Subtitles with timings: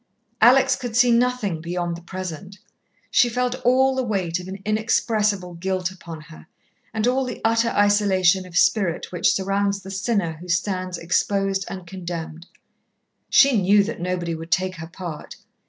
[0.41, 2.57] Alex could see nothing beyond the present.
[3.11, 6.47] She felt all the weight of an inexpressible guilt upon her,
[6.91, 11.85] and all the utter isolation of spirit which surrounds the sinner who stands exposed and
[11.85, 12.47] condemned.
[13.29, 15.35] She knew that nobody would take her part.